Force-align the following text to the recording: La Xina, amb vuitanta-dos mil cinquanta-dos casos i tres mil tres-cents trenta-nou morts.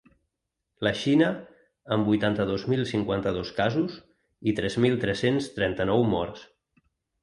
La 0.87 0.93
Xina, 1.01 1.27
amb 1.97 2.09
vuitanta-dos 2.13 2.67
mil 2.73 2.83
cinquanta-dos 2.95 3.55
casos 3.63 4.01
i 4.55 4.59
tres 4.63 4.83
mil 4.89 5.01
tres-cents 5.07 5.55
trenta-nou 5.63 6.13
morts. 6.19 6.49